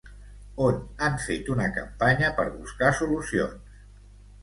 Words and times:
On 0.67 0.79
han 1.09 1.19
fet 1.27 1.53
una 1.57 1.69
campanya 1.77 2.33
per 2.41 2.49
buscar 2.57 2.93
solucions? 3.05 3.83